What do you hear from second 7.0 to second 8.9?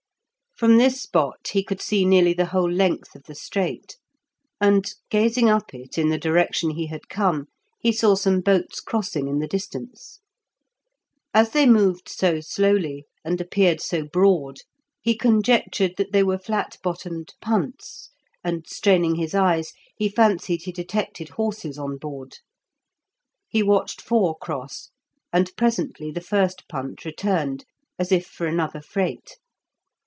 come, he saw some boats